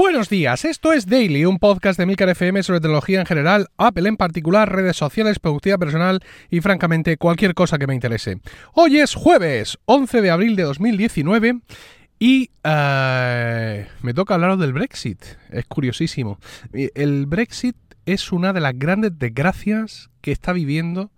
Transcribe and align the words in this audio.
Buenos 0.00 0.30
días, 0.30 0.64
esto 0.64 0.94
es 0.94 1.04
Daily, 1.04 1.44
un 1.44 1.58
podcast 1.58 1.98
de 1.98 2.06
Milcar 2.06 2.30
FM 2.30 2.62
sobre 2.62 2.80
tecnología 2.80 3.20
en 3.20 3.26
general, 3.26 3.68
Apple 3.76 4.08
en 4.08 4.16
particular, 4.16 4.72
redes 4.72 4.96
sociales, 4.96 5.38
productividad 5.38 5.78
personal 5.78 6.20
y 6.48 6.62
francamente 6.62 7.18
cualquier 7.18 7.52
cosa 7.52 7.76
que 7.76 7.86
me 7.86 7.92
interese. 7.92 8.40
Hoy 8.72 8.96
es 8.96 9.14
jueves, 9.14 9.78
11 9.84 10.22
de 10.22 10.30
abril 10.30 10.56
de 10.56 10.62
2019 10.62 11.60
y 12.18 12.50
eh, 12.64 13.88
me 14.00 14.14
toca 14.14 14.36
hablaros 14.36 14.58
del 14.58 14.72
Brexit, 14.72 15.22
es 15.50 15.66
curiosísimo. 15.66 16.38
El 16.72 17.26
Brexit 17.26 17.76
es 18.06 18.32
una 18.32 18.54
de 18.54 18.60
las 18.60 18.78
grandes 18.78 19.18
desgracias 19.18 20.08
que 20.22 20.32
está 20.32 20.54
viviendo 20.54 21.10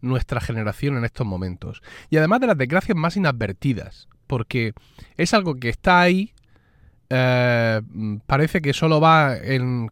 nuestra 0.00 0.40
generación 0.40 0.96
en 0.96 1.04
estos 1.04 1.26
momentos. 1.26 1.82
Y 2.08 2.16
además 2.16 2.40
de 2.40 2.46
las 2.46 2.56
desgracias 2.56 2.96
más 2.96 3.18
inadvertidas, 3.18 4.08
porque 4.26 4.72
es 5.18 5.34
algo 5.34 5.56
que 5.56 5.68
está 5.68 6.00
ahí, 6.00 6.32
eh, 7.10 7.80
parece 8.26 8.62
que 8.62 8.72
solo 8.72 9.00
va 9.00 9.36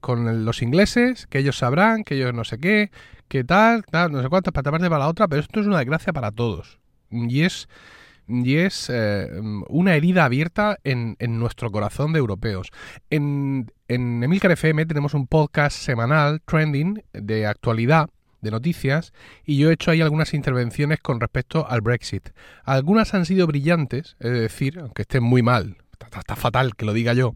con 0.00 0.44
los 0.44 0.62
ingleses, 0.62 1.26
que 1.26 1.40
ellos 1.40 1.58
sabrán, 1.58 2.04
que 2.04 2.14
ellos 2.14 2.32
no 2.32 2.44
sé 2.44 2.58
qué, 2.58 2.90
que 3.26 3.44
tal, 3.44 3.84
tal 3.84 4.12
no 4.12 4.22
sé 4.22 4.28
cuántas, 4.28 4.52
para 4.52 4.70
parte 4.70 4.88
para 4.88 5.00
la 5.00 5.08
otra, 5.08 5.26
pero 5.28 5.40
esto 5.40 5.60
es 5.60 5.66
una 5.66 5.78
desgracia 5.78 6.12
para 6.12 6.30
todos. 6.30 6.78
Y 7.10 7.42
es, 7.42 7.68
y 8.28 8.56
es 8.56 8.88
eh, 8.92 9.28
una 9.68 9.94
herida 9.96 10.24
abierta 10.24 10.78
en, 10.84 11.16
nuestro 11.40 11.70
corazón 11.72 12.12
de 12.12 12.20
europeos. 12.20 12.70
En, 13.10 13.70
en 13.88 14.22
Emilcar 14.22 14.52
FM 14.52 14.86
tenemos 14.86 15.14
un 15.14 15.26
podcast 15.26 15.76
semanal, 15.76 16.40
Trending, 16.46 17.02
de 17.12 17.46
actualidad, 17.46 18.10
de 18.40 18.52
noticias 18.52 19.12
y 19.44 19.58
yo 19.58 19.70
he 19.70 19.72
hecho 19.72 19.90
ahí 19.90 20.00
algunas 20.00 20.32
intervenciones 20.32 21.00
con 21.00 21.18
respecto 21.18 21.68
al 21.68 21.80
Brexit. 21.80 22.30
Algunas 22.64 23.12
han 23.14 23.26
sido 23.26 23.48
brillantes, 23.48 24.16
es 24.20 24.32
decir, 24.32 24.78
aunque 24.78 25.02
estén 25.02 25.24
muy 25.24 25.42
mal, 25.42 25.76
está, 26.06 26.36
fatal 26.36 26.76
que 26.76 26.84
lo 26.84 26.92
diga 26.92 27.12
yo, 27.12 27.34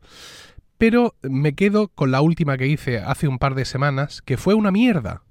pero 0.79 1.15
me 1.23 1.55
quedo 1.55 1.89
con 1.89 2.11
la 2.11 2.21
última 2.21 2.57
que 2.57 2.67
hice 2.67 2.99
hace 2.99 3.29
un 3.29 3.39
par 3.39 3.55
de 3.55 3.65
semanas, 3.65 4.23
que 4.23 4.37
fue 4.37 4.55
una 4.55 4.71
mierda. 4.71 5.23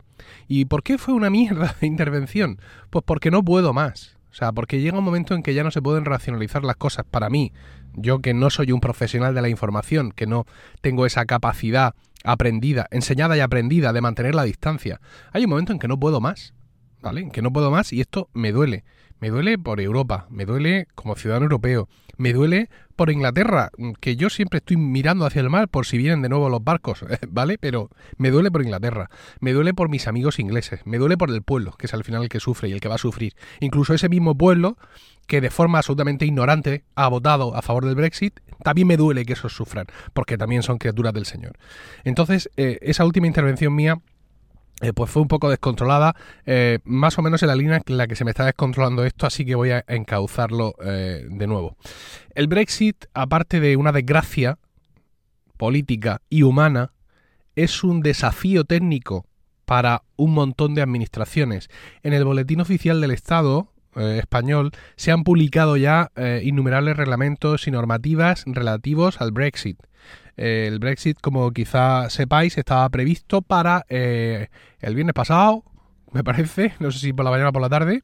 ¿Y 0.48 0.66
por 0.66 0.84
qué 0.84 0.98
fue 0.98 1.14
una 1.14 1.30
mierda 1.30 1.76
de 1.82 1.88
intervención? 1.88 2.60
Pues 2.90 3.04
porque 3.06 3.32
no 3.32 3.44
puedo 3.44 3.74
más. 3.74 4.18
O 4.32 4.34
sea, 4.34 4.54
porque 4.54 4.80
llega 4.80 4.98
un 4.98 5.04
momento 5.04 5.36
en 5.36 5.44
que 5.44 5.54
ya 5.54 5.64
no 5.64 5.72
se 5.72 5.82
pueden 5.82 6.06
racionalizar 6.06 6.64
las 6.64 6.78
cosas 6.78 7.06
para 7.10 7.30
mí. 7.30 7.52
Yo 7.94 8.20
que 8.20 8.34
no 8.34 8.50
soy 8.50 8.72
un 8.72 8.80
profesional 8.80 9.36
de 9.36 9.42
la 9.42 9.50
información, 9.50 10.12
que 10.12 10.26
no 10.26 10.46
tengo 10.80 11.06
esa 11.06 11.26
capacidad 11.26 11.96
aprendida, 12.24 12.88
enseñada 12.92 13.36
y 13.36 13.42
aprendida 13.42 13.92
de 13.92 14.02
mantener 14.02 14.36
la 14.36 14.44
distancia. 14.44 15.02
Hay 15.34 15.44
un 15.44 15.50
momento 15.50 15.74
en 15.74 15.80
que 15.80 15.90
no 15.90 16.00
puedo 16.00 16.22
más, 16.22 16.54
¿vale? 17.02 17.22
En 17.22 17.32
que 17.32 17.42
no 17.42 17.52
puedo 17.52 17.72
más 17.72 17.92
y 17.92 18.00
esto 18.00 18.30
me 18.34 18.54
duele. 18.54 18.86
Me 19.20 19.30
duele 19.30 19.58
por 19.58 19.82
Europa, 19.82 20.28
me 20.30 20.46
duele 20.46 20.88
como 20.96 21.16
ciudadano 21.16 21.44
europeo, 21.44 21.88
me 22.18 22.34
duele 22.34 22.70
por 23.02 23.10
Inglaterra, 23.10 23.72
que 24.00 24.16
yo 24.16 24.30
siempre 24.30 24.60
estoy 24.60 24.78
mirando 24.78 25.26
hacia 25.26 25.42
el 25.42 25.50
mar 25.50 25.70
por 25.70 25.88
si 25.88 25.98
vienen 25.98 26.22
de 26.22 26.30
nuevo 26.30 26.50
los 26.50 26.64
barcos, 26.64 27.04
¿vale? 27.30 27.58
Pero 27.58 27.90
me 28.18 28.30
duele 28.30 28.52
por 28.52 28.62
Inglaterra, 28.62 29.10
me 29.40 29.54
duele 29.54 29.74
por 29.74 29.90
mis 29.90 30.08
amigos 30.08 30.38
ingleses, 30.38 30.82
me 30.86 31.00
duele 31.00 31.18
por 31.18 31.32
el 31.32 31.42
pueblo, 31.42 31.72
que 31.80 31.88
es 31.88 31.96
al 31.96 32.04
final 32.04 32.22
el 32.22 32.30
que 32.30 32.40
sufre 32.40 32.70
y 32.70 32.74
el 32.74 32.80
que 32.80 32.90
va 32.90 32.94
a 32.94 33.00
sufrir. 33.00 33.34
Incluso 33.60 33.96
ese 33.96 34.08
mismo 34.08 34.38
pueblo 34.38 34.78
que 35.26 35.42
de 35.42 35.50
forma 35.50 35.80
absolutamente 35.80 36.28
ignorante 36.28 36.84
ha 36.94 37.08
votado 37.08 37.56
a 37.56 37.64
favor 37.64 37.86
del 37.86 37.96
Brexit, 37.96 38.40
también 38.64 38.88
me 38.88 38.98
duele 38.98 39.26
que 39.26 39.34
esos 39.34 39.52
sufran, 39.52 39.88
porque 40.14 40.38
también 40.38 40.62
son 40.62 40.78
criaturas 40.78 41.12
del 41.12 41.26
Señor. 41.26 41.54
Entonces, 42.04 42.52
eh, 42.56 42.78
esa 42.84 43.04
última 43.04 43.26
intervención 43.26 43.74
mía 43.74 44.00
eh, 44.82 44.94
pues 44.94 45.10
fue 45.10 45.22
un 45.22 45.28
poco 45.28 45.50
descontrolada, 45.50 46.16
eh, 46.46 46.80
más 46.84 47.18
o 47.18 47.22
menos 47.22 47.42
en 47.44 47.50
la 47.50 47.56
línea 47.56 47.82
en 47.86 47.98
la 47.98 48.08
que 48.08 48.16
se 48.16 48.26
me 48.26 48.32
está 48.32 48.46
descontrolando 48.46 49.04
esto, 49.06 49.26
así 49.26 49.46
que 49.46 49.56
voy 49.56 49.72
a 49.72 49.84
encauzarlo 49.88 50.76
de 50.82 51.48
nuevo. 51.48 51.78
El 52.36 52.48
Brexit, 52.48 53.06
aparte 53.14 53.60
de 53.60 53.76
una 53.78 53.92
desgracia 53.92 54.58
política 55.58 56.22
y 56.30 56.44
humana, 56.44 56.94
es 57.56 57.84
un 57.84 58.02
desafío 58.02 58.64
técnico 58.64 59.26
para 59.66 60.04
un 60.18 60.34
montón 60.34 60.76
de 60.76 60.82
administraciones. 60.82 61.70
En 62.04 62.14
el 62.14 62.26
Boletín 62.26 62.62
Oficial 62.62 63.00
del 63.00 63.12
Estado, 63.12 63.72
eh, 63.96 64.18
español 64.20 64.72
se 64.96 65.12
han 65.12 65.24
publicado 65.24 65.76
ya 65.76 66.12
eh, 66.16 66.42
innumerables 66.44 66.96
reglamentos 66.96 67.68
y 67.68 67.72
normativas 67.72 68.44
relativos 68.46 69.20
al 69.20 69.32
Brexit. 69.32 69.82
Eh, 70.38 70.66
el 70.68 70.80
Brexit, 70.80 71.20
como 71.22 71.52
quizá 71.52 72.10
sepáis, 72.10 72.58
estaba 72.58 72.88
previsto 72.90 73.42
para 73.42 73.86
el 73.90 74.96
viernes 74.96 75.14
pasado, 75.14 75.64
me 76.12 76.24
parece, 76.24 76.74
no 76.80 76.92
sé 76.92 77.00
si 77.00 77.14
por 77.14 77.26
la 77.26 77.32
mañana 77.32 77.50
o 77.50 77.54
por 77.54 77.62
la 77.62 77.70
tarde, 77.70 78.02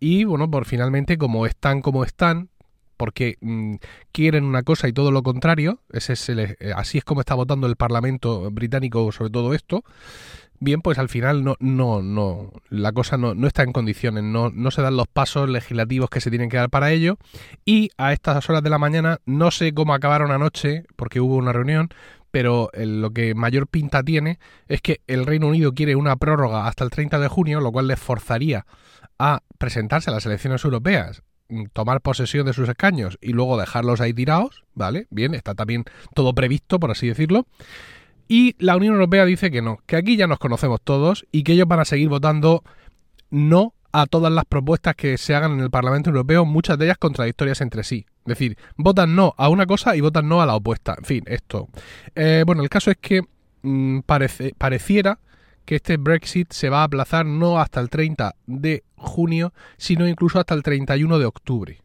y 0.00 0.24
bueno, 0.24 0.50
por 0.50 0.66
finalmente, 0.66 1.18
como 1.18 1.46
están 1.46 1.80
como 1.80 2.04
están, 2.04 2.50
porque 2.96 3.36
mm, 3.40 3.76
quieren 4.12 4.44
una 4.44 4.62
cosa 4.62 4.88
y 4.88 4.92
todo 4.92 5.10
lo 5.10 5.22
contrario, 5.22 5.80
ese 5.92 6.14
es 6.14 6.30
así 6.74 6.98
es 6.98 7.04
como 7.04 7.20
está 7.20 7.34
votando 7.34 7.66
el 7.66 7.76
Parlamento 7.76 8.50
británico 8.50 9.10
sobre 9.12 9.30
todo 9.30 9.54
esto, 9.54 9.84
bien, 10.60 10.82
pues 10.82 10.98
al 10.98 11.08
final 11.08 11.44
no, 11.44 11.56
no, 11.60 12.02
no, 12.02 12.52
la 12.68 12.92
cosa 12.92 13.16
no, 13.16 13.34
no 13.34 13.46
está 13.46 13.62
en 13.62 13.72
condiciones, 13.72 14.24
no, 14.24 14.50
no 14.50 14.70
se 14.70 14.82
dan 14.82 14.96
los 14.96 15.08
pasos 15.08 15.48
legislativos 15.48 16.10
que 16.10 16.20
se 16.20 16.30
tienen 16.30 16.48
que 16.48 16.56
dar 16.56 16.70
para 16.70 16.90
ello. 16.90 17.18
Y 17.64 17.90
a 17.96 18.12
estas 18.12 18.48
horas 18.48 18.62
de 18.62 18.70
la 18.70 18.78
mañana, 18.78 19.18
no 19.26 19.50
sé 19.50 19.72
cómo 19.74 19.94
acabaron 19.94 20.30
anoche, 20.30 20.84
porque 20.96 21.20
hubo 21.20 21.36
una 21.36 21.52
reunión, 21.52 21.90
pero 22.30 22.70
lo 22.74 23.12
que 23.12 23.34
mayor 23.34 23.66
pinta 23.66 24.02
tiene 24.02 24.38
es 24.68 24.82
que 24.82 25.00
el 25.06 25.24
Reino 25.24 25.46
Unido 25.46 25.72
quiere 25.72 25.96
una 25.96 26.16
prórroga 26.16 26.66
hasta 26.66 26.84
el 26.84 26.90
30 26.90 27.18
de 27.18 27.28
junio, 27.28 27.60
lo 27.60 27.72
cual 27.72 27.86
les 27.86 27.98
forzaría 27.98 28.66
a 29.18 29.40
presentarse 29.56 30.10
a 30.10 30.12
las 30.12 30.26
elecciones 30.26 30.64
europeas 30.64 31.22
mm, 31.48 31.64
tomar 31.72 32.00
posesión 32.02 32.44
de 32.46 32.52
sus 32.52 32.68
escaños 32.68 33.16
y 33.22 33.32
luego 33.32 33.58
dejarlos 33.58 34.00
ahí 34.00 34.12
tirados, 34.12 34.64
¿vale? 34.74 35.06
Bien, 35.10 35.34
está 35.34 35.54
también 35.54 35.84
todo 36.14 36.34
previsto, 36.34 36.78
por 36.78 36.90
así 36.90 37.08
decirlo. 37.08 37.46
Y 38.28 38.56
la 38.58 38.76
Unión 38.76 38.94
Europea 38.94 39.24
dice 39.24 39.50
que 39.50 39.62
no, 39.62 39.78
que 39.86 39.96
aquí 39.96 40.16
ya 40.16 40.26
nos 40.26 40.38
conocemos 40.38 40.80
todos 40.82 41.26
y 41.30 41.44
que 41.44 41.52
ellos 41.52 41.68
van 41.68 41.80
a 41.80 41.84
seguir 41.84 42.08
votando 42.08 42.64
no 43.30 43.74
a 43.92 44.06
todas 44.06 44.32
las 44.32 44.44
propuestas 44.44 44.94
que 44.94 45.16
se 45.16 45.34
hagan 45.34 45.52
en 45.52 45.60
el 45.60 45.70
Parlamento 45.70 46.10
Europeo, 46.10 46.44
muchas 46.44 46.78
de 46.78 46.86
ellas 46.86 46.98
contradictorias 46.98 47.60
entre 47.60 47.82
sí. 47.82 48.04
Es 48.20 48.38
decir, 48.38 48.58
votan 48.76 49.14
no 49.14 49.34
a 49.38 49.48
una 49.48 49.66
cosa 49.66 49.96
y 49.96 50.00
votan 50.00 50.28
no 50.28 50.42
a 50.42 50.46
la 50.46 50.56
opuesta. 50.56 50.96
En 50.98 51.04
fin, 51.04 51.24
esto. 51.26 51.68
Eh, 52.14 52.42
bueno, 52.44 52.62
el 52.62 52.68
caso 52.68 52.90
es 52.90 52.98
que 52.98 53.22
mm, 53.62 54.00
parece, 54.00 54.52
pareciera 54.58 55.20
que 55.64 55.76
este 55.76 55.96
Brexit 55.96 56.52
se 56.52 56.68
va 56.68 56.80
a 56.80 56.84
aplazar 56.84 57.24
no 57.24 57.58
hasta 57.58 57.80
el 57.80 57.88
30 57.88 58.34
de 58.46 58.84
junio, 58.96 59.52
sino 59.76 60.06
incluso 60.06 60.38
hasta 60.38 60.54
el 60.54 60.62
31 60.62 61.18
de 61.18 61.24
octubre. 61.24 61.82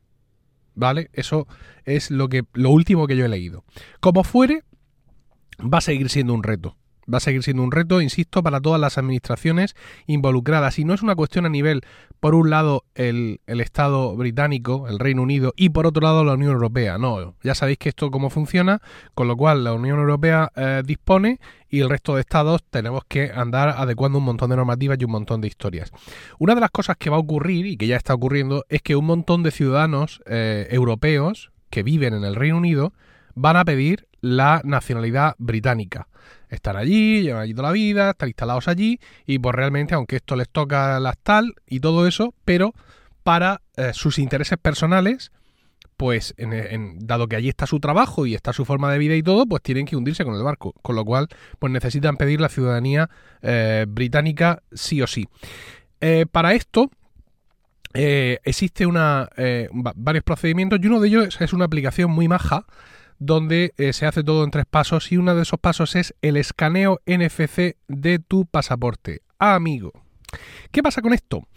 ¿Vale? 0.73 1.09
Eso 1.13 1.47
es 1.85 2.11
lo, 2.11 2.29
que, 2.29 2.43
lo 2.53 2.71
último 2.71 3.07
que 3.07 3.15
yo 3.15 3.25
he 3.25 3.29
leído. 3.29 3.63
Como 3.99 4.23
fuere, 4.23 4.63
va 5.61 5.79
a 5.79 5.81
seguir 5.81 6.09
siendo 6.09 6.33
un 6.33 6.43
reto. 6.43 6.77
Va 7.11 7.17
a 7.17 7.21
seguir 7.21 7.41
siendo 7.41 7.63
un 7.63 7.71
reto, 7.71 7.99
insisto, 7.99 8.43
para 8.43 8.61
todas 8.61 8.79
las 8.79 8.97
administraciones 8.97 9.75
involucradas. 10.05 10.77
Y 10.77 10.85
no 10.85 10.93
es 10.93 11.01
una 11.01 11.15
cuestión 11.15 11.45
a 11.45 11.49
nivel, 11.49 11.81
por 12.19 12.35
un 12.35 12.51
lado, 12.51 12.85
el, 12.93 13.39
Estado 13.47 14.15
británico, 14.15 14.87
el 14.87 14.99
Reino 14.99 15.23
Unido, 15.23 15.53
y 15.55 15.69
por 15.69 15.87
otro 15.87 16.03
lado, 16.03 16.23
la 16.23 16.33
Unión 16.33 16.51
Europea. 16.51 16.97
No, 16.99 17.35
ya 17.43 17.55
sabéis 17.55 17.79
que 17.79 17.89
esto 17.89 18.11
cómo 18.11 18.29
funciona, 18.29 18.81
con 19.15 19.27
lo 19.27 19.35
cual 19.35 19.63
la 19.63 19.73
Unión 19.73 19.99
Europea 19.99 20.51
eh, 20.55 20.83
dispone 20.85 21.39
y 21.69 21.79
el 21.79 21.89
resto 21.89 22.15
de 22.15 22.21
estados 22.21 22.63
tenemos 22.69 23.03
que 23.07 23.31
andar 23.33 23.69
adecuando 23.69 24.19
un 24.19 24.25
montón 24.25 24.51
de 24.51 24.57
normativas 24.57 24.97
y 24.99 25.05
un 25.05 25.11
montón 25.11 25.41
de 25.41 25.47
historias. 25.47 25.91
Una 26.37 26.53
de 26.53 26.61
las 26.61 26.71
cosas 26.71 26.97
que 26.97 27.09
va 27.09 27.17
a 27.17 27.19
ocurrir, 27.19 27.65
y 27.65 27.77
que 27.77 27.87
ya 27.87 27.97
está 27.97 28.13
ocurriendo, 28.13 28.63
es 28.69 28.81
que 28.81 28.95
un 28.95 29.05
montón 29.05 29.41
de 29.41 29.51
ciudadanos 29.51 30.21
eh, 30.27 30.67
europeos 30.69 31.51
que 31.71 31.81
viven 31.81 32.13
en 32.13 32.23
el 32.23 32.35
Reino 32.35 32.57
Unido 32.57 32.93
van 33.33 33.57
a 33.57 33.65
pedir 33.65 34.07
la 34.21 34.61
nacionalidad 34.63 35.35
británica. 35.37 36.07
Están 36.49 36.77
allí, 36.77 37.21
llevan 37.21 37.41
allí 37.41 37.53
toda 37.53 37.69
la 37.69 37.73
vida, 37.73 38.11
están 38.11 38.29
instalados 38.29 38.67
allí 38.67 38.99
y 39.25 39.39
pues 39.39 39.55
realmente, 39.55 39.95
aunque 39.95 40.17
esto 40.17 40.35
les 40.35 40.49
toca 40.49 40.99
las 40.99 41.17
tal 41.17 41.55
y 41.65 41.79
todo 41.79 42.07
eso, 42.07 42.33
pero 42.45 42.73
para 43.23 43.61
eh, 43.77 43.91
sus 43.93 44.19
intereses 44.19 44.57
personales, 44.57 45.31
pues 45.97 46.33
en, 46.37 46.99
dado 46.99 47.27
que 47.27 47.35
allí 47.35 47.49
está 47.49 47.67
su 47.67 47.79
trabajo 47.79 48.25
y 48.25 48.33
está 48.35 48.53
su 48.53 48.65
forma 48.65 48.91
de 48.91 48.97
vida 48.97 49.15
y 49.15 49.23
todo, 49.23 49.45
pues 49.45 49.61
tienen 49.61 49.85
que 49.85 49.95
hundirse 49.95 50.23
con 50.23 50.35
el 50.35 50.43
barco, 50.43 50.73
con 50.81 50.95
lo 50.95 51.05
cual 51.05 51.27
pues 51.59 51.71
necesitan 51.71 52.17
pedir 52.17 52.41
la 52.41 52.49
ciudadanía 52.49 53.09
eh, 53.41 53.85
británica 53.87 54.61
sí 54.71 55.01
o 55.01 55.07
sí. 55.07 55.27
Eh, 55.99 56.25
para 56.31 56.53
esto 56.53 56.89
existe 57.93 58.85
una, 58.85 59.27
varios 59.73 60.23
procedimientos 60.23 60.79
y 60.81 60.87
uno 60.87 61.01
de 61.01 61.09
ellos 61.09 61.41
es 61.41 61.51
una 61.51 61.65
aplicación 61.65 62.09
muy 62.09 62.29
maja 62.29 62.65
donde 63.21 63.73
eh, 63.77 63.93
se 63.93 64.07
hace 64.07 64.23
todo 64.23 64.43
en 64.43 64.49
tres 64.49 64.65
pasos 64.67 65.11
y 65.11 65.17
uno 65.17 65.35
de 65.35 65.43
esos 65.43 65.59
pasos 65.59 65.95
es 65.95 66.15
el 66.23 66.37
escaneo 66.37 66.99
NFC 67.05 67.77
de 67.87 68.17
tu 68.17 68.45
pasaporte. 68.47 69.21
amigo. 69.37 69.93
¿Qué 70.71 70.81
pasa 70.81 71.01
con 71.01 71.13
esto? 71.13 71.47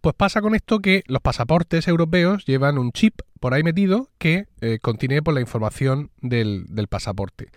Pues 0.00 0.14
pasa 0.14 0.40
con 0.40 0.54
esto 0.54 0.78
que 0.78 1.02
los 1.06 1.20
pasaportes 1.20 1.88
europeos 1.88 2.46
llevan 2.46 2.78
un 2.78 2.92
chip 2.92 3.20
por 3.38 3.52
ahí 3.52 3.62
metido 3.62 4.08
que 4.18 4.46
eh, 4.60 4.78
contiene 4.80 5.20
pues, 5.20 5.34
la 5.34 5.40
información 5.40 6.10
del, 6.22 6.64
del 6.68 6.86
pasaporte. 6.86 7.48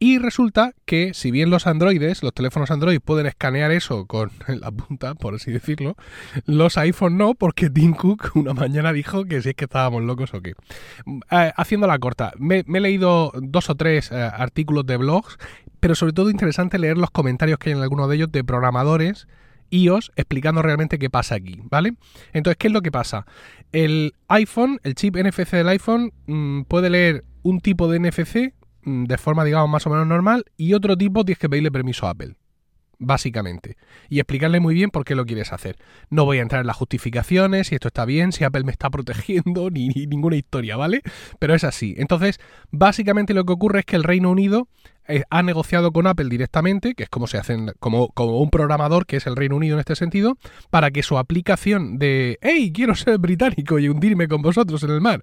Y 0.00 0.18
resulta 0.18 0.74
que 0.84 1.12
si 1.12 1.32
bien 1.32 1.50
los 1.50 1.66
androides, 1.66 2.22
los 2.22 2.32
teléfonos 2.32 2.70
Android 2.70 3.00
pueden 3.00 3.26
escanear 3.26 3.72
eso 3.72 4.06
con 4.06 4.30
la 4.48 4.70
punta, 4.70 5.14
por 5.14 5.34
así 5.34 5.50
decirlo, 5.50 5.96
los 6.46 6.78
iPhone 6.78 7.16
no, 7.16 7.34
porque 7.34 7.68
Tim 7.68 7.94
Cook 7.94 8.30
una 8.34 8.54
mañana 8.54 8.92
dijo 8.92 9.24
que 9.24 9.42
si 9.42 9.50
es 9.50 9.54
que 9.56 9.64
estábamos 9.64 10.02
locos 10.02 10.34
o 10.34 10.40
qué. 10.40 10.54
Eh, 11.30 11.52
haciendo 11.56 11.86
la 11.86 11.98
corta, 11.98 12.32
me, 12.38 12.64
he 12.66 12.80
leído 12.80 13.32
dos 13.34 13.70
o 13.70 13.74
tres 13.74 14.12
eh, 14.12 14.14
artículos 14.14 14.86
de 14.86 14.98
blogs, 14.98 15.36
pero 15.80 15.96
sobre 15.96 16.12
todo 16.12 16.30
interesante 16.30 16.78
leer 16.78 16.96
los 16.96 17.10
comentarios 17.10 17.58
que 17.58 17.70
hay 17.70 17.76
en 17.76 17.82
alguno 17.82 18.06
de 18.06 18.16
ellos 18.16 18.30
de 18.30 18.44
programadores 18.44 19.26
iOS 19.70 20.12
explicando 20.16 20.62
realmente 20.62 20.98
qué 20.98 21.10
pasa 21.10 21.34
aquí, 21.34 21.60
¿vale? 21.64 21.94
Entonces, 22.32 22.56
¿qué 22.56 22.68
es 22.68 22.72
lo 22.72 22.80
que 22.80 22.90
pasa? 22.90 23.26
El 23.72 24.14
iPhone, 24.28 24.80
el 24.82 24.94
chip 24.94 25.16
NFC 25.16 25.50
del 25.50 25.68
iPhone, 25.68 26.12
mm, 26.26 26.62
puede 26.62 26.88
leer 26.88 27.24
un 27.42 27.60
tipo 27.60 27.90
de 27.90 27.98
NFC 27.98 28.54
de 28.88 29.18
forma, 29.18 29.44
digamos, 29.44 29.70
más 29.70 29.86
o 29.86 29.90
menos 29.90 30.06
normal 30.06 30.44
y 30.56 30.74
otro 30.74 30.96
tipo 30.96 31.24
tienes 31.24 31.38
que 31.38 31.48
pedirle 31.48 31.70
permiso 31.70 32.06
a 32.06 32.10
Apple 32.10 32.36
básicamente. 32.98 33.76
Y 34.08 34.18
explicarle 34.18 34.60
muy 34.60 34.74
bien 34.74 34.90
por 34.90 35.04
qué 35.04 35.14
lo 35.14 35.24
quieres 35.24 35.52
hacer. 35.52 35.76
No 36.10 36.24
voy 36.24 36.38
a 36.38 36.42
entrar 36.42 36.60
en 36.60 36.66
las 36.66 36.76
justificaciones, 36.76 37.68
si 37.68 37.74
esto 37.74 37.88
está 37.88 38.04
bien, 38.04 38.32
si 38.32 38.44
Apple 38.44 38.64
me 38.64 38.72
está 38.72 38.90
protegiendo, 38.90 39.70
ni, 39.70 39.88
ninguna 39.88 40.36
historia, 40.36 40.76
¿vale? 40.76 41.02
Pero 41.38 41.54
es 41.54 41.64
así. 41.64 41.94
Entonces, 41.98 42.40
básicamente 42.70 43.34
lo 43.34 43.44
que 43.44 43.52
ocurre 43.52 43.80
es 43.80 43.86
que 43.86 43.96
el 43.96 44.04
Reino 44.04 44.30
Unido 44.30 44.68
ha 45.30 45.42
negociado 45.42 45.92
con 45.92 46.06
Apple 46.06 46.28
directamente, 46.28 46.94
que 46.94 47.04
es 47.04 47.08
como 47.08 47.26
se 47.26 47.38
hacen, 47.38 47.72
como, 47.80 48.08
como 48.08 48.40
un 48.40 48.50
programador, 48.50 49.06
que 49.06 49.16
es 49.16 49.26
el 49.26 49.36
Reino 49.36 49.56
Unido 49.56 49.74
en 49.74 49.80
este 49.80 49.96
sentido, 49.96 50.36
para 50.70 50.90
que 50.90 51.02
su 51.02 51.18
aplicación 51.18 51.98
de 51.98 52.38
hey, 52.42 52.72
quiero 52.74 52.94
ser 52.94 53.18
británico 53.18 53.78
y 53.78 53.88
hundirme 53.88 54.28
con 54.28 54.42
vosotros 54.42 54.82
en 54.82 54.90
el 54.90 55.00
mar, 55.00 55.22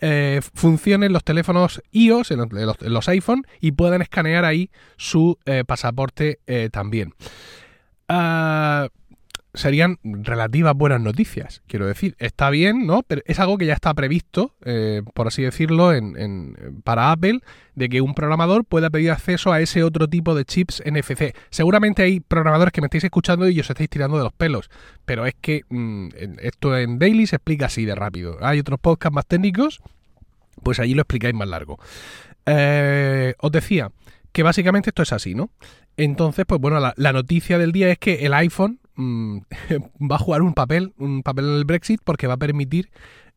eh, 0.00 0.40
funcione 0.54 1.06
en 1.06 1.12
los 1.12 1.24
teléfonos 1.24 1.82
iOS, 1.92 2.30
en 2.32 2.48
los, 2.92 3.08
iPhone, 3.08 3.46
y 3.60 3.72
puedan 3.72 4.02
escanear 4.02 4.44
ahí 4.44 4.70
su 4.96 5.38
eh, 5.46 5.64
pasaporte 5.66 6.40
también. 6.70 7.14
Ah, 8.08 8.88
serían 9.54 9.98
relativas 10.02 10.74
buenas 10.74 11.00
noticias, 11.00 11.62
quiero 11.66 11.86
decir. 11.86 12.16
Está 12.18 12.48
bien, 12.48 12.86
¿no? 12.86 13.02
Pero 13.02 13.22
es 13.26 13.38
algo 13.38 13.58
que 13.58 13.66
ya 13.66 13.74
está 13.74 13.92
previsto, 13.92 14.54
eh, 14.64 15.02
por 15.14 15.26
así 15.26 15.42
decirlo, 15.42 15.92
en, 15.92 16.80
para 16.84 17.12
Apple, 17.12 17.40
de 17.74 17.88
que 17.88 18.00
un 18.00 18.14
programador 18.14 18.64
pueda 18.64 18.88
pedir 18.88 19.10
acceso 19.10 19.52
a 19.52 19.60
ese 19.60 19.84
otro 19.84 20.08
tipo 20.08 20.34
de 20.34 20.44
chips 20.44 20.82
NFC. 20.86 21.34
Seguramente 21.50 22.02
hay 22.02 22.20
programadores 22.20 22.72
que 22.72 22.80
me 22.80 22.86
estáis 22.86 23.04
escuchando 23.04 23.48
y 23.48 23.60
os 23.60 23.68
estáis 23.68 23.90
tirando 23.90 24.16
de 24.16 24.24
los 24.24 24.32
pelos, 24.32 24.70
pero 25.04 25.26
es 25.26 25.34
que 25.38 25.62
mm, 25.68 26.08
esto 26.38 26.76
en 26.76 26.98
Daily 26.98 27.26
se 27.26 27.36
explica 27.36 27.66
así 27.66 27.84
de 27.84 27.94
rápido. 27.94 28.38
Hay 28.40 28.58
otros 28.58 28.80
podcasts 28.80 29.14
más 29.14 29.26
técnicos, 29.26 29.80
pues 30.62 30.80
allí 30.80 30.94
lo 30.94 31.02
explicáis 31.02 31.34
más 31.34 31.48
largo. 31.48 31.78
Eh, 32.46 33.34
os 33.38 33.52
decía 33.52 33.92
que 34.32 34.42
básicamente 34.42 34.90
esto 34.90 35.02
es 35.02 35.12
así, 35.12 35.34
¿no? 35.34 35.50
Entonces, 35.98 36.46
pues 36.46 36.58
bueno, 36.58 36.80
la 36.96 37.12
noticia 37.12 37.58
del 37.58 37.70
día 37.70 37.90
es 37.90 37.98
que 37.98 38.24
el 38.24 38.32
iPhone 38.32 38.80
Mm, 39.02 39.38
va 40.10 40.16
a 40.16 40.18
jugar 40.18 40.42
un 40.42 40.54
papel, 40.54 40.92
un 40.98 41.22
papel 41.22 41.46
en 41.46 41.54
el 41.56 41.64
Brexit 41.64 42.00
porque 42.04 42.26
va 42.26 42.34
a 42.34 42.38
permitir 42.38 42.90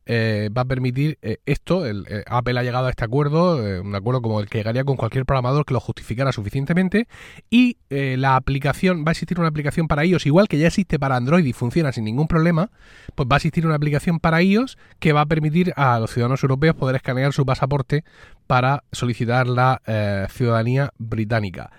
eh, 0.08 0.50
va 0.56 0.62
a 0.62 0.64
permitir 0.64 1.18
eh, 1.20 1.38
esto, 1.46 1.84
eh, 1.84 2.22
Apple 2.28 2.56
ha 2.56 2.62
llegado 2.62 2.86
a 2.86 2.90
este 2.90 3.04
acuerdo, 3.04 3.56
un 3.82 3.92
acuerdo 3.92 4.22
como 4.22 4.38
el 4.38 4.48
que 4.48 4.58
llegaría 4.58 4.84
con 4.84 4.96
cualquier 4.96 5.26
programador 5.26 5.66
que 5.66 5.74
lo 5.74 5.80
justificara 5.80 6.30
suficientemente, 6.30 7.08
y 7.50 7.78
la 7.90 8.36
aplicación, 8.36 9.04
va 9.04 9.08
a 9.08 9.12
existir 9.12 9.40
una 9.40 9.48
aplicación 9.48 9.88
para 9.88 10.04
iOS, 10.04 10.26
igual 10.26 10.46
que 10.46 10.58
ya 10.58 10.68
existe 10.68 11.00
para 11.00 11.16
Android 11.16 11.44
y 11.44 11.52
funciona 11.52 11.90
sin 11.90 12.04
ningún 12.04 12.28
problema, 12.28 12.70
pues 13.16 13.28
va 13.28 13.34
a 13.34 13.38
existir 13.38 13.66
una 13.66 13.74
aplicación 13.74 14.20
para 14.20 14.40
iOS 14.42 14.78
que 15.00 15.12
va 15.12 15.22
a 15.22 15.26
permitir 15.26 15.72
a 15.74 15.98
los 15.98 16.12
ciudadanos 16.12 16.40
europeos 16.44 16.76
poder 16.76 16.94
escanear 16.94 17.32
su 17.32 17.44
pasaporte 17.44 18.04
para 18.46 18.84
solicitar 18.92 19.48
la 19.48 19.82
ciudadanía 20.30 20.92
británica. 20.98 21.72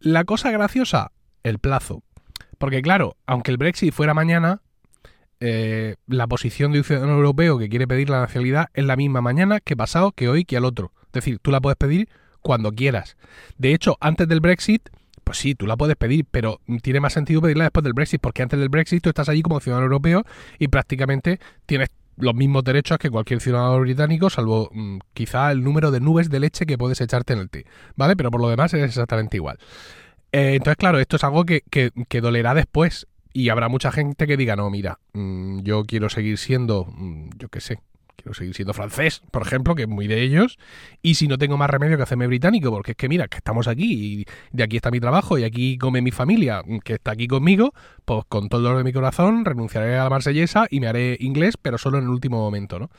La 0.00 0.24
cosa 0.24 0.50
graciosa, 0.50 1.12
el 1.42 1.58
plazo. 1.58 2.02
Porque 2.60 2.82
claro, 2.82 3.16
aunque 3.24 3.50
el 3.50 3.56
Brexit 3.56 3.90
fuera 3.94 4.12
mañana, 4.12 4.60
eh, 5.40 5.96
la 6.06 6.26
posición 6.26 6.72
de 6.72 6.78
un 6.80 6.84
ciudadano 6.84 7.14
europeo 7.14 7.56
que 7.56 7.70
quiere 7.70 7.88
pedir 7.88 8.10
la 8.10 8.20
nacionalidad 8.20 8.68
es 8.74 8.84
la 8.84 8.96
misma 8.96 9.22
mañana 9.22 9.60
que 9.60 9.78
pasado, 9.78 10.12
que 10.12 10.28
hoy, 10.28 10.44
que 10.44 10.58
al 10.58 10.66
otro. 10.66 10.92
Es 11.06 11.12
decir, 11.12 11.38
tú 11.40 11.50
la 11.52 11.62
puedes 11.62 11.78
pedir 11.78 12.10
cuando 12.42 12.70
quieras. 12.72 13.16
De 13.56 13.72
hecho, 13.72 13.96
antes 13.98 14.28
del 14.28 14.40
Brexit, 14.40 14.90
pues 15.24 15.38
sí, 15.38 15.54
tú 15.54 15.66
la 15.66 15.78
puedes 15.78 15.96
pedir, 15.96 16.26
pero 16.30 16.60
tiene 16.82 17.00
más 17.00 17.14
sentido 17.14 17.40
pedirla 17.40 17.64
después 17.64 17.82
del 17.82 17.94
Brexit, 17.94 18.20
porque 18.20 18.42
antes 18.42 18.60
del 18.60 18.68
Brexit 18.68 19.02
tú 19.02 19.08
estás 19.08 19.30
allí 19.30 19.40
como 19.40 19.58
ciudadano 19.60 19.86
europeo 19.86 20.24
y 20.58 20.68
prácticamente 20.68 21.40
tienes 21.64 21.88
los 22.18 22.34
mismos 22.34 22.62
derechos 22.62 22.98
que 22.98 23.08
cualquier 23.08 23.40
ciudadano 23.40 23.80
británico, 23.80 24.28
salvo 24.28 24.68
mm, 24.74 24.98
quizá 25.14 25.50
el 25.50 25.64
número 25.64 25.90
de 25.90 26.00
nubes 26.00 26.28
de 26.28 26.40
leche 26.40 26.66
que 26.66 26.76
puedes 26.76 27.00
echarte 27.00 27.32
en 27.32 27.38
el 27.38 27.48
té, 27.48 27.64
¿vale? 27.96 28.16
Pero 28.16 28.30
por 28.30 28.42
lo 28.42 28.50
demás 28.50 28.74
es 28.74 28.84
exactamente 28.84 29.38
igual. 29.38 29.58
Eh, 30.32 30.54
entonces, 30.54 30.76
claro, 30.76 30.98
esto 31.00 31.16
es 31.16 31.24
algo 31.24 31.44
que, 31.44 31.62
que, 31.70 32.20
dolerá 32.20 32.54
después. 32.54 33.06
Y 33.32 33.48
habrá 33.48 33.68
mucha 33.68 33.92
gente 33.92 34.26
que 34.26 34.36
diga, 34.36 34.56
no, 34.56 34.70
mira, 34.70 34.98
mm, 35.12 35.60
yo 35.60 35.84
quiero 35.84 36.08
seguir 36.08 36.36
siendo, 36.36 36.84
mm, 36.84 37.30
yo 37.38 37.48
qué 37.48 37.60
sé, 37.60 37.80
quiero 38.16 38.34
seguir 38.34 38.54
siendo 38.54 38.74
francés, 38.74 39.22
por 39.30 39.42
ejemplo, 39.42 39.74
que 39.74 39.82
es 39.82 39.88
muy 39.88 40.06
de 40.08 40.22
ellos, 40.22 40.58
y 41.00 41.14
si 41.14 41.28
no 41.28 41.38
tengo 41.38 41.56
más 41.56 41.70
remedio 41.70 41.96
que 41.96 42.02
hacerme 42.02 42.26
británico, 42.26 42.70
porque 42.70 42.92
es 42.92 42.96
que 42.96 43.08
mira, 43.08 43.28
que 43.28 43.36
estamos 43.36 43.68
aquí, 43.68 44.20
y 44.20 44.26
de 44.50 44.64
aquí 44.64 44.76
está 44.76 44.90
mi 44.90 45.00
trabajo, 45.00 45.38
y 45.38 45.44
aquí 45.44 45.78
come 45.78 46.02
mi 46.02 46.10
familia, 46.10 46.62
mm, 46.64 46.78
que 46.80 46.94
está 46.94 47.12
aquí 47.12 47.28
conmigo, 47.28 47.72
pues 48.04 48.24
con 48.28 48.48
todo 48.48 48.60
el 48.60 48.64
dolor 48.64 48.78
de 48.78 48.84
mi 48.84 48.92
corazón 48.92 49.44
renunciaré 49.44 49.96
a 49.96 50.04
la 50.04 50.10
marsellesa 50.10 50.66
y 50.68 50.80
me 50.80 50.88
haré 50.88 51.16
inglés, 51.20 51.56
pero 51.56 51.78
solo 51.78 51.98
en 51.98 52.04
el 52.04 52.10
último 52.10 52.38
momento, 52.38 52.78
¿no? 52.80 52.90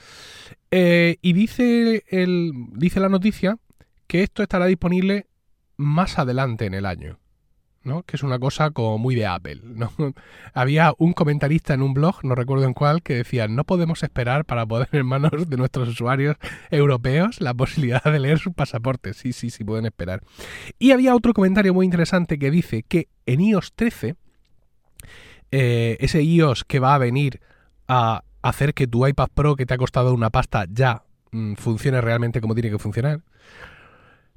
Eh, 0.71 1.17
y 1.21 1.33
dice, 1.33 2.03
el, 2.07 2.53
dice 2.73 2.99
la 2.99 3.09
noticia 3.09 3.57
que 4.07 4.23
esto 4.23 4.43
estará 4.43 4.65
disponible 4.65 5.27
más 5.81 6.19
adelante 6.19 6.65
en 6.65 6.73
el 6.73 6.85
año. 6.85 7.19
¿no? 7.83 8.03
que 8.03 8.15
es 8.15 8.23
una 8.23 8.39
cosa 8.39 8.71
como 8.71 8.97
muy 8.97 9.15
de 9.15 9.25
Apple. 9.25 9.61
¿no? 9.63 9.91
Había 10.53 10.93
un 10.97 11.13
comentarista 11.13 11.73
en 11.73 11.81
un 11.81 11.93
blog, 11.93 12.23
no 12.23 12.35
recuerdo 12.35 12.65
en 12.65 12.73
cuál, 12.73 13.01
que 13.01 13.15
decía, 13.15 13.47
no 13.47 13.63
podemos 13.63 14.03
esperar 14.03 14.45
para 14.45 14.65
poner 14.65 14.89
en 14.91 15.05
manos 15.05 15.49
de 15.49 15.57
nuestros 15.57 15.89
usuarios 15.89 16.37
europeos 16.69 17.41
la 17.41 17.53
posibilidad 17.53 18.03
de 18.03 18.19
leer 18.19 18.39
su 18.39 18.53
pasaporte. 18.53 19.13
Sí, 19.13 19.33
sí, 19.33 19.49
sí, 19.49 19.63
pueden 19.63 19.85
esperar. 19.85 20.21
Y 20.79 20.91
había 20.91 21.15
otro 21.15 21.33
comentario 21.33 21.73
muy 21.73 21.85
interesante 21.85 22.37
que 22.37 22.51
dice 22.51 22.83
que 22.83 23.07
en 23.25 23.41
iOS 23.41 23.73
13, 23.73 24.15
eh, 25.51 25.97
ese 25.99 26.21
iOS 26.23 26.63
que 26.63 26.79
va 26.79 26.95
a 26.95 26.97
venir 26.97 27.41
a 27.87 28.23
hacer 28.41 28.73
que 28.73 28.87
tu 28.87 29.05
iPad 29.05 29.27
Pro, 29.33 29.55
que 29.55 29.65
te 29.65 29.73
ha 29.73 29.77
costado 29.77 30.13
una 30.13 30.29
pasta, 30.29 30.65
ya 30.69 31.03
mm, 31.31 31.55
funcione 31.55 32.01
realmente 32.01 32.41
como 32.41 32.53
tiene 32.53 32.69
que 32.69 32.79
funcionar, 32.79 33.21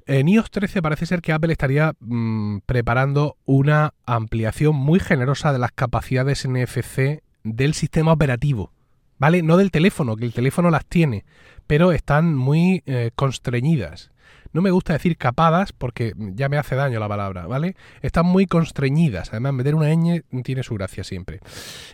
en 0.05 0.27
iOS 0.27 0.51
13 0.51 0.81
parece 0.81 1.05
ser 1.05 1.21
que 1.21 1.33
Apple 1.33 1.51
estaría 1.51 1.93
mm, 1.99 2.59
preparando 2.65 3.37
una 3.45 3.93
ampliación 4.05 4.75
muy 4.75 4.99
generosa 4.99 5.51
de 5.51 5.59
las 5.59 5.71
capacidades 5.71 6.47
NFC 6.47 7.23
del 7.43 7.73
sistema 7.73 8.13
operativo. 8.13 8.71
¿Vale? 9.17 9.41
No 9.41 9.55
del 9.55 9.71
teléfono, 9.71 10.17
que 10.17 10.25
el 10.25 10.33
teléfono 10.33 10.69
las 10.69 10.85
tiene, 10.85 11.23
pero 11.67 11.93
están 11.93 12.35
muy 12.35 12.83
eh, 12.85 13.11
constreñidas. 13.15 14.11
No 14.51 14.61
me 14.61 14.71
gusta 14.71 14.93
decir 14.93 15.17
capadas 15.17 15.71
porque 15.71 16.13
ya 16.17 16.49
me 16.49 16.57
hace 16.57 16.75
daño 16.75 16.99
la 16.99 17.07
palabra, 17.07 17.47
¿vale? 17.47 17.75
Están 18.01 18.25
muy 18.25 18.45
constreñidas. 18.45 19.29
Además, 19.31 19.53
meter 19.53 19.75
una 19.75 19.93
ñ 19.93 20.23
tiene 20.43 20.63
su 20.63 20.75
gracia 20.75 21.03
siempre. 21.03 21.39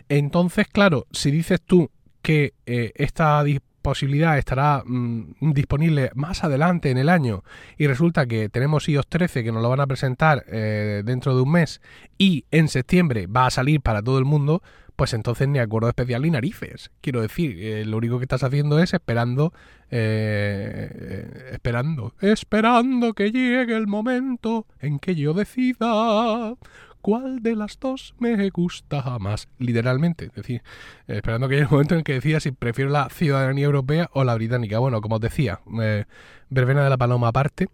Entonces, 0.09 0.67
claro, 0.67 1.07
si 1.11 1.31
dices 1.31 1.61
tú 1.61 1.89
que 2.21 2.53
eh, 2.65 2.91
esta 2.95 3.43
posibilidad 3.81 4.37
estará 4.37 4.83
mm, 4.85 5.53
disponible 5.53 6.11
más 6.15 6.43
adelante 6.43 6.91
en 6.91 6.97
el 6.97 7.09
año 7.09 7.43
y 7.77 7.87
resulta 7.87 8.25
que 8.25 8.49
tenemos 8.49 8.87
iOS 8.87 9.07
13 9.07 9.43
que 9.43 9.51
nos 9.51 9.61
lo 9.61 9.69
van 9.69 9.81
a 9.81 9.87
presentar 9.87 10.45
eh, 10.47 11.01
dentro 11.05 11.35
de 11.35 11.41
un 11.41 11.51
mes 11.51 11.81
y 12.17 12.45
en 12.51 12.67
septiembre 12.67 13.27
va 13.27 13.47
a 13.47 13.51
salir 13.51 13.81
para 13.81 14.01
todo 14.01 14.19
el 14.19 14.25
mundo, 14.25 14.61
pues 14.95 15.13
entonces 15.13 15.47
ni 15.47 15.59
acuerdo 15.59 15.89
especial 15.89 16.21
ni 16.21 16.29
narices. 16.29 16.91
Quiero 17.01 17.21
decir, 17.21 17.57
eh, 17.59 17.85
lo 17.85 17.97
único 17.97 18.19
que 18.19 18.25
estás 18.25 18.43
haciendo 18.43 18.79
es 18.79 18.93
esperando, 18.93 19.53
eh, 19.89 21.49
esperando, 21.53 22.13
esperando 22.21 23.13
que 23.13 23.31
llegue 23.31 23.75
el 23.75 23.87
momento 23.87 24.67
en 24.79 24.99
que 24.99 25.15
yo 25.15 25.33
decida 25.33 26.55
¿cuál 27.01 27.41
de 27.41 27.55
las 27.55 27.79
dos 27.79 28.15
me 28.19 28.49
gusta 28.49 29.17
más? 29.19 29.47
Literalmente, 29.59 30.25
es 30.25 30.33
decir, 30.33 30.61
esperando 31.07 31.47
que 31.47 31.55
llegue 31.55 31.65
el 31.65 31.71
momento 31.71 31.95
en 31.95 32.03
que 32.03 32.13
decía 32.13 32.39
si 32.39 32.51
prefiero 32.51 32.89
la 32.89 33.09
ciudadanía 33.09 33.65
europea 33.65 34.09
o 34.13 34.23
la 34.23 34.35
británica. 34.35 34.79
Bueno, 34.79 35.01
como 35.01 35.15
os 35.15 35.21
decía, 35.21 35.59
eh, 35.81 36.05
verbena 36.49 36.83
de 36.83 36.89
la 36.89 36.97
paloma 36.97 37.29
aparte. 37.29 37.67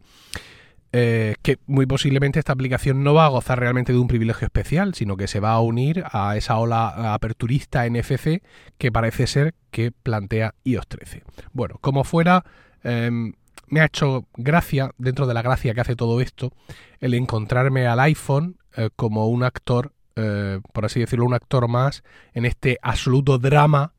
Eh, 0.94 1.36
que 1.42 1.60
muy 1.68 1.86
posiblemente 1.86 2.40
esta 2.40 2.54
aplicación 2.54 3.04
no 3.04 3.14
va 3.14 3.26
a 3.26 3.30
gozar 3.30 3.60
realmente 3.60 3.92
de 3.92 4.00
un 4.00 4.08
privilegio 4.08 4.46
especial, 4.46 4.94
sino 4.94 5.18
que 5.18 5.28
se 5.28 5.42
va 5.42 5.52
a 5.52 5.60
unir 5.60 6.04
a 6.12 6.38
esa 6.38 6.58
ola 6.58 7.14
aperturista 7.14 7.86
NFC 7.86 8.42
que 8.78 8.92
parece 8.92 9.28
ser 9.28 9.54
que 9.70 9.92
plantea 9.92 10.56
iOS 10.64 10.88
13. 10.88 11.24
Bueno, 11.52 11.78
como 11.82 12.06
fuera, 12.06 12.46
em, 12.84 13.34
me 13.68 13.82
ha 13.82 13.86
hecho 13.86 14.26
gracia, 14.36 14.92
dentro 14.98 15.28
de 15.28 15.34
la 15.34 15.42
gracia 15.42 15.74
que 15.74 15.82
hace 15.82 15.96
todo 15.96 16.22
esto, 16.22 16.52
el 17.00 17.14
encontrarme 17.14 17.88
al 17.88 18.00
iPhone 18.00 18.58
eh, 18.76 18.90
como 18.96 19.28
un 19.28 19.44
actor, 19.44 19.94
eh, 20.16 20.60
por 20.74 20.86
así 20.86 21.00
decirlo, 21.00 21.26
un 21.26 21.34
actor 21.34 21.68
más 21.68 22.04
en 22.34 22.46
este 22.46 22.78
absoluto 22.82 23.38
drama, 23.38 23.94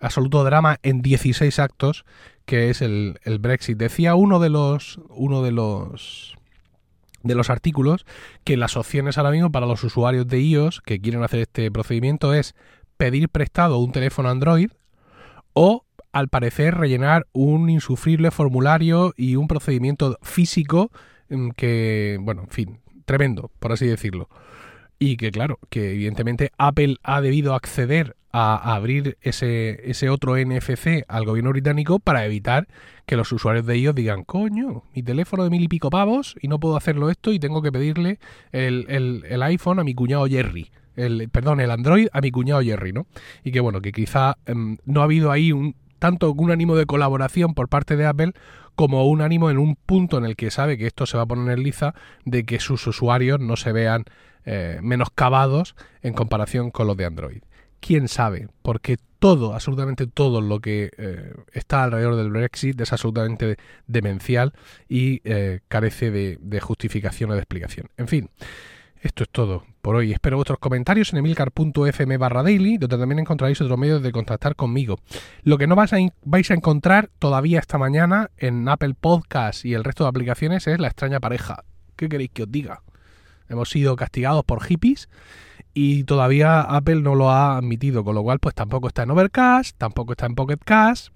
absoluto 0.00 0.44
drama 0.44 0.78
en 0.82 1.02
16 1.02 1.58
actos, 1.58 2.04
que 2.44 2.70
es 2.70 2.82
el, 2.82 3.18
Brexit. 3.40 3.78
Decía 3.78 4.14
uno 4.14 4.38
de 4.38 4.50
los, 4.50 5.00
uno 5.10 5.42
de 5.42 5.52
los 5.52 6.34
de 7.24 7.34
los 7.34 7.50
artículos 7.50 8.06
que 8.44 8.56
las 8.56 8.76
opciones 8.76 9.18
ahora 9.18 9.32
mismo 9.32 9.50
para 9.50 9.66
los 9.66 9.82
usuarios 9.82 10.28
de 10.28 10.40
iOS 10.40 10.80
que 10.80 11.00
quieren 11.00 11.24
hacer 11.24 11.40
este 11.40 11.70
procedimiento 11.70 12.32
es 12.32 12.54
pedir 12.96 13.28
prestado 13.28 13.78
un 13.78 13.90
teléfono 13.90 14.30
Android 14.30 14.70
o 15.52 15.84
al 16.18 16.28
parecer 16.28 16.74
rellenar 16.74 17.26
un 17.32 17.70
insufrible 17.70 18.30
formulario 18.30 19.14
y 19.16 19.36
un 19.36 19.48
procedimiento 19.48 20.18
físico 20.22 20.90
mm, 21.28 21.50
que, 21.50 22.18
bueno, 22.20 22.42
en 22.42 22.50
fin, 22.50 22.80
tremendo, 23.04 23.50
por 23.58 23.72
así 23.72 23.86
decirlo. 23.86 24.28
Y 24.98 25.16
que 25.16 25.30
claro, 25.30 25.60
que 25.70 25.92
evidentemente 25.92 26.50
Apple 26.58 26.96
ha 27.04 27.20
debido 27.20 27.54
acceder 27.54 28.16
a 28.32 28.74
abrir 28.74 29.16
ese, 29.22 29.90
ese 29.90 30.10
otro 30.10 30.36
NFC 30.36 31.04
al 31.08 31.24
gobierno 31.24 31.50
británico 31.50 31.98
para 31.98 32.26
evitar 32.26 32.68
que 33.06 33.16
los 33.16 33.32
usuarios 33.32 33.64
de 33.64 33.76
ellos 33.76 33.94
digan, 33.94 34.24
coño, 34.24 34.82
mi 34.94 35.02
teléfono 35.02 35.44
de 35.44 35.50
mil 35.50 35.62
y 35.62 35.68
pico 35.68 35.88
pavos 35.88 36.36
y 36.42 36.48
no 36.48 36.60
puedo 36.60 36.76
hacerlo 36.76 37.10
esto 37.10 37.32
y 37.32 37.38
tengo 37.38 37.62
que 37.62 37.72
pedirle 37.72 38.18
el, 38.52 39.22
el, 39.28 39.42
iPhone 39.42 39.78
a 39.78 39.84
mi 39.84 39.94
cuñado 39.94 40.26
Jerry. 40.26 40.70
El, 40.94 41.28
perdón, 41.30 41.60
el 41.60 41.70
Android 41.70 42.08
a 42.12 42.20
mi 42.20 42.32
cuñado 42.32 42.60
Jerry, 42.60 42.92
¿no? 42.92 43.06
Y 43.44 43.52
que 43.52 43.60
bueno, 43.60 43.80
que 43.80 43.92
quizá 43.92 44.36
em, 44.46 44.76
no 44.84 45.00
ha 45.00 45.04
habido 45.04 45.30
ahí 45.30 45.52
un, 45.52 45.76
tanto 45.98 46.32
un 46.32 46.50
ánimo 46.50 46.76
de 46.76 46.86
colaboración 46.86 47.54
por 47.54 47.68
parte 47.68 47.96
de 47.96 48.06
Apple 48.06 48.32
como 48.74 49.06
un 49.08 49.22
ánimo 49.22 49.50
en 49.50 49.58
un 49.58 49.74
punto 49.74 50.18
en 50.18 50.24
el 50.24 50.36
que 50.36 50.50
sabe 50.50 50.78
que 50.78 50.86
esto 50.86 51.06
se 51.06 51.16
va 51.16 51.24
a 51.24 51.26
poner 51.26 51.58
en 51.58 51.64
liza 51.64 51.94
de 52.24 52.44
que 52.44 52.60
sus 52.60 52.86
usuarios 52.86 53.40
no 53.40 53.56
se 53.56 53.72
vean 53.72 54.04
eh, 54.44 54.78
menoscabados 54.82 55.74
en 56.00 56.14
comparación 56.14 56.70
con 56.70 56.86
los 56.86 56.96
de 56.96 57.04
Android. 57.04 57.42
¿Quién 57.80 58.08
sabe? 58.08 58.48
Porque 58.62 58.96
todo, 59.18 59.54
absolutamente 59.54 60.06
todo 60.06 60.40
lo 60.40 60.60
que 60.60 60.90
eh, 60.96 61.34
está 61.52 61.84
alrededor 61.84 62.16
del 62.16 62.30
Brexit 62.30 62.80
es 62.80 62.92
absolutamente 62.92 63.56
demencial 63.86 64.52
y 64.88 65.20
eh, 65.24 65.60
carece 65.68 66.10
de, 66.10 66.38
de 66.40 66.60
justificación 66.60 67.30
o 67.30 67.34
de 67.34 67.40
explicación. 67.40 67.88
En 67.96 68.08
fin. 68.08 68.30
Esto 69.00 69.22
es 69.22 69.28
todo 69.30 69.64
por 69.80 69.94
hoy. 69.94 70.12
Espero 70.12 70.36
vuestros 70.36 70.58
comentarios 70.58 71.12
en 71.12 71.20
emilcar.fm 71.20 72.16
barra 72.16 72.42
daily, 72.42 72.78
donde 72.78 72.98
también 72.98 73.20
encontraréis 73.20 73.60
otros 73.60 73.78
medios 73.78 74.02
de 74.02 74.10
contactar 74.10 74.56
conmigo. 74.56 74.98
Lo 75.44 75.56
que 75.56 75.68
no 75.68 75.76
vais 75.76 75.92
a, 75.92 76.54
encontrar 76.54 77.10
todavía 77.18 77.60
esta 77.60 77.78
mañana 77.78 78.30
en 78.36 78.68
Apple 78.68 78.94
Podcast 79.00 79.64
y 79.64 79.74
el 79.74 79.84
resto 79.84 80.04
de 80.04 80.10
aplicaciones 80.10 80.66
es 80.66 80.80
la 80.80 80.88
extraña 80.88 81.20
pareja. 81.20 81.64
¿Qué 81.94 82.08
queréis 82.08 82.30
que 82.30 82.42
os 82.42 82.50
diga? 82.50 82.82
Hemos 83.48 83.70
sido 83.70 83.94
castigados 83.94 84.44
por 84.44 84.62
hippies 84.64 85.08
y 85.74 86.02
todavía 86.04 86.60
Apple 86.60 87.00
no 87.00 87.14
lo 87.14 87.30
ha 87.30 87.56
admitido, 87.56 88.02
con 88.02 88.16
lo 88.16 88.22
cual 88.24 88.40
pues 88.40 88.54
tampoco 88.54 88.88
está 88.88 89.04
en 89.04 89.12
Overcast, 89.12 89.78
tampoco 89.78 90.12
está 90.12 90.26
en 90.26 90.34
Pocket 90.34 90.58
Cast, 90.64 91.12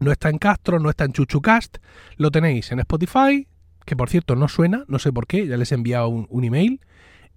no 0.00 0.10
está 0.10 0.30
en 0.30 0.38
Castro, 0.38 0.78
no 0.78 0.88
está 0.88 1.04
en 1.04 1.12
Chuchucast, 1.12 1.76
lo 2.16 2.30
tenéis 2.30 2.72
en 2.72 2.80
Spotify, 2.80 3.46
que 3.84 3.96
por 3.96 4.10
cierto 4.10 4.36
no 4.36 4.48
suena, 4.48 4.84
no 4.88 4.98
sé 4.98 5.12
por 5.12 5.26
qué, 5.26 5.46
ya 5.46 5.56
les 5.56 5.72
he 5.72 5.74
enviado 5.74 6.08
un, 6.08 6.44
email, 6.44 6.80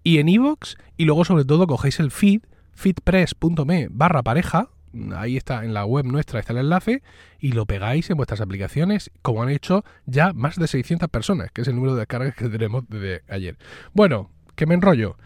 y 0.04 0.20
en 0.20 0.30
Evox, 0.30 0.78
y 0.98 1.06
luego 1.06 1.26
sobre 1.26 1.46
todo 1.46 1.68
cogéis 1.68 2.00
el 2.00 2.12
feed, 2.12 2.42
feedpress.me 2.74 3.88
barra 3.90 4.24
pareja, 4.24 4.70
ahí 5.16 5.38
está 5.38 5.66
en 5.66 5.74
la 5.74 5.86
web 5.86 6.06
nuestra, 6.06 6.40
está 6.40 6.54
el 6.54 6.60
enlace, 6.60 7.02
y 7.40 7.52
lo 7.52 7.66
pegáis 7.66 8.10
en 8.10 8.18
vuestras 8.18 8.42
aplicaciones, 8.42 9.12
como 9.22 9.44
han 9.44 9.50
hecho 9.50 9.84
ya 10.06 10.34
más 10.34 10.58
de 10.58 10.68
600 10.68 11.10
personas, 11.10 11.52
que 11.52 11.62
es 11.62 11.68
el 11.68 11.76
número 11.76 11.94
de 11.96 12.00
descargas 12.00 12.36
que 12.36 12.50
tenemos 12.50 12.86
desde 12.88 13.24
ayer. 13.28 13.58
Bueno, 13.94 14.30
que 14.56 14.66
me 14.66 14.76
enrollo. 14.76 15.18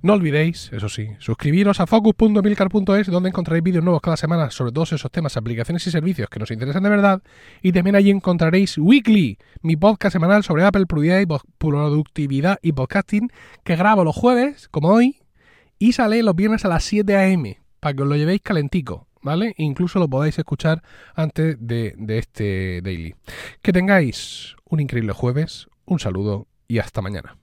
No 0.00 0.12
olvidéis, 0.12 0.70
eso 0.72 0.88
sí, 0.88 1.08
suscribiros 1.18 1.80
a 1.80 1.86
focus.milcar.es 1.88 3.08
donde 3.08 3.30
encontraréis 3.30 3.64
vídeos 3.64 3.82
nuevos 3.82 4.00
cada 4.00 4.16
semana 4.16 4.48
sobre 4.52 4.70
todos 4.70 4.92
esos 4.92 5.10
temas, 5.10 5.36
aplicaciones 5.36 5.84
y 5.88 5.90
servicios 5.90 6.30
que 6.30 6.38
nos 6.38 6.52
interesan 6.52 6.84
de 6.84 6.88
verdad. 6.88 7.20
Y 7.62 7.72
también 7.72 7.96
allí 7.96 8.10
encontraréis 8.10 8.78
Weekly, 8.78 9.38
mi 9.60 9.74
podcast 9.74 10.12
semanal 10.12 10.44
sobre 10.44 10.64
Apple, 10.64 10.86
productividad 10.86 12.58
y 12.62 12.72
podcasting, 12.72 13.28
que 13.64 13.74
grabo 13.74 14.04
los 14.04 14.14
jueves, 14.14 14.68
como 14.68 14.90
hoy, 14.90 15.16
y 15.80 15.94
sale 15.94 16.22
los 16.22 16.36
viernes 16.36 16.64
a 16.64 16.68
las 16.68 16.84
7 16.84 17.16
a.m. 17.16 17.58
para 17.80 17.94
que 17.94 18.02
os 18.02 18.08
lo 18.08 18.14
llevéis 18.14 18.42
calentico, 18.42 19.08
¿vale? 19.20 19.54
Incluso 19.56 19.98
lo 19.98 20.06
podáis 20.06 20.38
escuchar 20.38 20.80
antes 21.16 21.56
de 21.58 21.96
este 22.06 22.82
daily. 22.82 23.16
Que 23.62 23.72
tengáis 23.72 24.54
un 24.64 24.78
increíble 24.78 25.12
jueves, 25.12 25.66
un 25.86 25.98
saludo 25.98 26.46
y 26.68 26.78
hasta 26.78 27.02
mañana. 27.02 27.36